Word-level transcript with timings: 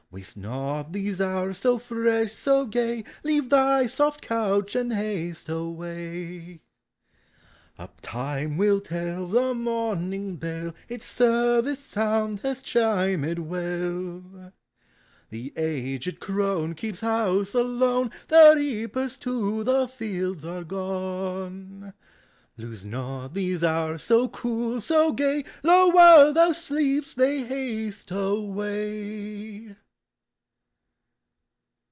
Waste 0.13 0.35
not 0.35 0.91
these 0.91 1.21
hours, 1.21 1.57
so 1.57 1.77
fresh, 1.77 2.33
so 2.33 2.65
gaj: 2.67 3.07
Leave 3.23 3.49
thy 3.49 3.85
soft 3.85 4.19
couch 4.21 4.75
and 4.75 4.91
haste 4.91 5.47
awaj! 5.47 6.59
Up! 7.79 7.99
Time 8.01 8.57
will 8.57 8.81
tell 8.81 9.29
tin' 9.31 9.61
morning 9.61 10.35
bell 10.35 10.75
Its 10.89 11.05
service 11.05 11.79
sound 11.79 12.41
has 12.41 12.61
chimed 12.61 13.39
well; 13.39 13.71
40 14.19 14.19
POEMS 14.19 14.25
OF 14.25 14.33
NATURE. 14.33 14.53
The 15.29 15.53
aged 15.55 16.19
crone 16.19 16.73
keeps 16.75 16.99
house 16.99 17.53
alone, 17.53 18.11
The 18.27 18.53
reapers 18.57 19.17
to 19.19 19.63
the 19.63 19.87
fields 19.87 20.43
are 20.43 20.65
gone. 20.65 21.93
Lose 22.57 22.83
not 22.83 23.33
these 23.33 23.63
hours, 23.63 24.03
so 24.03 24.27
cool, 24.27 24.81
so 24.81 25.13
gay: 25.13 25.45
Lo! 25.63 25.87
while 25.87 26.33
thou 26.33 26.51
sleep'st 26.51 27.15
they 27.15 27.45
haste 27.45 28.11
away 28.11 29.77